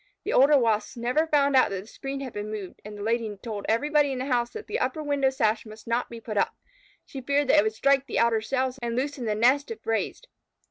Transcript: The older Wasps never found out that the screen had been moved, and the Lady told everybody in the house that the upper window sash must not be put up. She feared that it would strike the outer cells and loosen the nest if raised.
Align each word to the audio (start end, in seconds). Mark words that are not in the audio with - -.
The 0.23 0.33
older 0.33 0.57
Wasps 0.57 0.97
never 0.97 1.27
found 1.27 1.55
out 1.55 1.69
that 1.69 1.79
the 1.81 1.85
screen 1.85 2.21
had 2.21 2.33
been 2.33 2.49
moved, 2.49 2.81
and 2.83 2.97
the 2.97 3.03
Lady 3.03 3.37
told 3.37 3.67
everybody 3.69 4.11
in 4.11 4.17
the 4.17 4.25
house 4.25 4.49
that 4.53 4.65
the 4.65 4.79
upper 4.79 5.03
window 5.03 5.29
sash 5.29 5.63
must 5.63 5.85
not 5.85 6.09
be 6.09 6.19
put 6.19 6.37
up. 6.39 6.55
She 7.05 7.21
feared 7.21 7.49
that 7.49 7.59
it 7.59 7.63
would 7.63 7.75
strike 7.75 8.07
the 8.07 8.17
outer 8.17 8.41
cells 8.41 8.79
and 8.81 8.95
loosen 8.95 9.25
the 9.25 9.35
nest 9.35 9.69
if 9.69 9.85
raised. 9.85 10.27